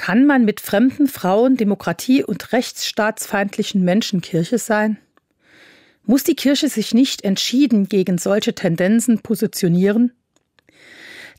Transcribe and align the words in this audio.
Kann 0.00 0.24
man 0.24 0.46
mit 0.46 0.60
fremden 0.60 1.08
Frauen 1.08 1.58
demokratie- 1.58 2.24
und 2.24 2.54
rechtsstaatsfeindlichen 2.54 3.84
Menschen 3.84 4.22
Kirche 4.22 4.56
sein? 4.56 4.96
Muss 6.06 6.24
die 6.24 6.34
Kirche 6.34 6.70
sich 6.70 6.94
nicht 6.94 7.22
entschieden 7.22 7.86
gegen 7.86 8.16
solche 8.16 8.54
Tendenzen 8.54 9.18
positionieren? 9.18 10.12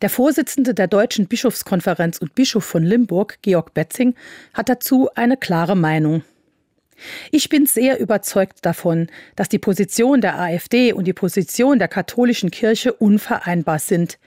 Der 0.04 0.12
Vorsitzende 0.12 0.76
der 0.76 0.86
Deutschen 0.86 1.26
Bischofskonferenz 1.26 2.20
und 2.20 2.36
Bischof 2.36 2.64
von 2.64 2.84
Limburg, 2.84 3.40
Georg 3.42 3.74
Betzing, 3.74 4.14
hat 4.54 4.70
dazu 4.70 5.10
eine 5.16 5.38
klare 5.38 5.76
Meinung. 5.76 6.24
Ich 7.32 7.50
bin 7.50 7.66
sehr 7.66 8.00
überzeugt 8.00 8.64
davon, 8.64 9.08
dass 9.36 9.50
die 9.50 9.58
Position 9.58 10.22
der 10.22 10.40
AfD 10.40 10.94
und 10.94 11.06
die 11.06 11.14
Position 11.14 11.80
der 11.80 11.88
katholischen 11.88 12.52
Kirche 12.52 12.94
unvereinbar 12.94 13.80
sind. 13.80 14.20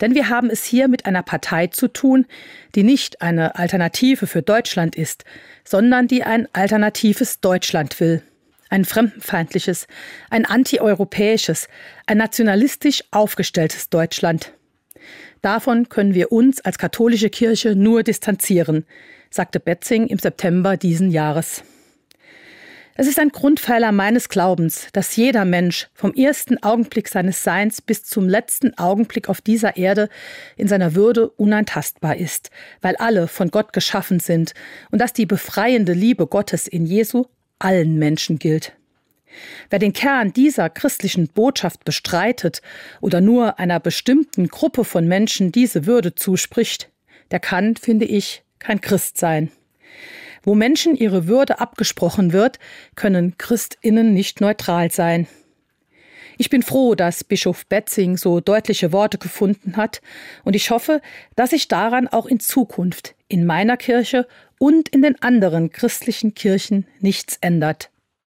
Denn 0.00 0.14
wir 0.14 0.28
haben 0.28 0.50
es 0.50 0.64
hier 0.64 0.88
mit 0.88 1.06
einer 1.06 1.22
Partei 1.22 1.66
zu 1.66 1.88
tun, 1.88 2.26
die 2.74 2.82
nicht 2.82 3.20
eine 3.20 3.56
Alternative 3.56 4.26
für 4.26 4.42
Deutschland 4.42 4.96
ist, 4.96 5.24
sondern 5.64 6.08
die 6.08 6.24
ein 6.24 6.48
alternatives 6.52 7.40
Deutschland 7.40 8.00
will. 8.00 8.22
Ein 8.68 8.84
fremdenfeindliches, 8.84 9.86
ein 10.30 10.46
antieuropäisches, 10.46 11.68
ein 12.06 12.18
nationalistisch 12.18 13.04
aufgestelltes 13.10 13.88
Deutschland. 13.88 14.52
Davon 15.42 15.88
können 15.88 16.14
wir 16.14 16.32
uns 16.32 16.60
als 16.60 16.78
katholische 16.78 17.30
Kirche 17.30 17.74
nur 17.74 18.02
distanzieren, 18.02 18.84
sagte 19.30 19.58
Betzing 19.58 20.06
im 20.06 20.18
September 20.18 20.76
diesen 20.76 21.10
Jahres. 21.10 21.64
Es 23.00 23.06
ist 23.06 23.18
ein 23.18 23.30
Grundpfeiler 23.30 23.92
meines 23.92 24.28
Glaubens, 24.28 24.88
dass 24.92 25.16
jeder 25.16 25.46
Mensch 25.46 25.88
vom 25.94 26.12
ersten 26.12 26.62
Augenblick 26.62 27.08
seines 27.08 27.42
Seins 27.42 27.80
bis 27.80 28.04
zum 28.04 28.28
letzten 28.28 28.76
Augenblick 28.76 29.30
auf 29.30 29.40
dieser 29.40 29.78
Erde 29.78 30.10
in 30.58 30.68
seiner 30.68 30.94
Würde 30.94 31.30
unantastbar 31.30 32.16
ist, 32.16 32.50
weil 32.82 32.96
alle 32.96 33.26
von 33.26 33.50
Gott 33.50 33.72
geschaffen 33.72 34.20
sind 34.20 34.52
und 34.90 34.98
dass 34.98 35.14
die 35.14 35.24
befreiende 35.24 35.94
Liebe 35.94 36.26
Gottes 36.26 36.68
in 36.68 36.84
Jesu 36.84 37.24
allen 37.58 37.98
Menschen 37.98 38.38
gilt. 38.38 38.74
Wer 39.70 39.78
den 39.78 39.94
Kern 39.94 40.34
dieser 40.34 40.68
christlichen 40.68 41.28
Botschaft 41.28 41.86
bestreitet 41.86 42.60
oder 43.00 43.22
nur 43.22 43.58
einer 43.58 43.80
bestimmten 43.80 44.48
Gruppe 44.48 44.84
von 44.84 45.08
Menschen 45.08 45.52
diese 45.52 45.86
Würde 45.86 46.14
zuspricht, 46.14 46.90
der 47.30 47.40
kann, 47.40 47.76
finde 47.76 48.04
ich, 48.04 48.42
kein 48.58 48.82
Christ 48.82 49.16
sein. 49.16 49.50
Wo 50.42 50.54
Menschen 50.54 50.96
ihre 50.96 51.26
Würde 51.26 51.60
abgesprochen 51.60 52.32
wird, 52.32 52.58
können 52.94 53.36
Christinnen 53.38 54.12
nicht 54.14 54.40
neutral 54.40 54.90
sein. 54.90 55.26
Ich 56.38 56.48
bin 56.48 56.62
froh, 56.62 56.94
dass 56.94 57.22
Bischof 57.22 57.66
Betzing 57.66 58.16
so 58.16 58.40
deutliche 58.40 58.92
Worte 58.92 59.18
gefunden 59.18 59.76
hat, 59.76 60.00
und 60.42 60.56
ich 60.56 60.70
hoffe, 60.70 61.02
dass 61.36 61.50
sich 61.50 61.68
daran 61.68 62.08
auch 62.08 62.24
in 62.24 62.40
Zukunft 62.40 63.14
in 63.28 63.44
meiner 63.44 63.76
Kirche 63.76 64.26
und 64.58 64.88
in 64.88 65.02
den 65.02 65.20
anderen 65.20 65.70
christlichen 65.70 66.34
Kirchen 66.34 66.86
nichts 67.00 67.36
ändert. 67.42 67.89